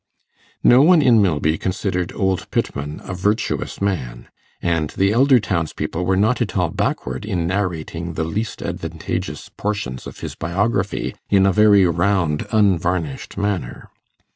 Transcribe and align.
No 0.63 0.81
one 0.81 1.03
in 1.03 1.21
Milby 1.21 1.59
considered 1.59 2.11
old 2.15 2.49
Pittman 2.49 3.01
a 3.03 3.13
virtuous 3.13 3.79
man, 3.79 4.29
and 4.59 4.89
the 4.89 5.11
elder 5.11 5.39
townspeople 5.39 6.07
were 6.07 6.15
not 6.17 6.41
at 6.41 6.57
all 6.57 6.69
backward 6.69 7.23
in 7.23 7.45
narrating 7.45 8.13
the 8.13 8.23
least 8.23 8.63
advantageous 8.63 9.49
portions 9.49 10.07
of 10.07 10.21
his 10.21 10.33
biography 10.33 11.13
in 11.29 11.45
a 11.45 11.53
very 11.53 11.85
round 11.85 12.47
unvarnished 12.51 13.37
manner. 13.37 13.91